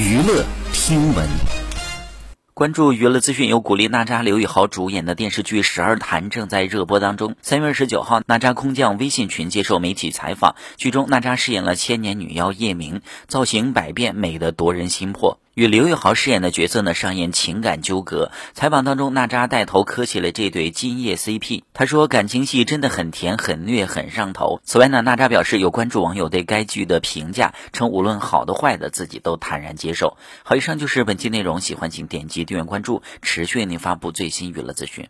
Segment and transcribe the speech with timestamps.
[0.00, 1.28] 娱乐听闻。
[2.54, 7.36] 关注娱乐资讯，由古力娜扎、刘宇豪主演的电视剧《十二潭》正在热播当中。
[7.42, 15.38] 三月二十九号，娜扎空降微信群接受媒体采访，剧中娜扎饰演了千年女妖叶明，造型百变，美得夺人心魄。
[15.54, 18.30] 与刘宇豪饰演的角色呢，上演情感纠葛。
[18.54, 21.64] 采访当中，娜扎带头磕起了这对今夜 CP。
[21.74, 30.16] 她说：“感情戏真的很甜、很虐、很上头。”此外呢，娜扎表示有关注网友对该剧的评价，称无论好的坏的，自己都坦然接受。
[30.44, 32.44] 好，以上就是本期内容，喜欢请点击。
[32.44, 35.08] 订阅关注，持续为您发布最新娱乐资讯。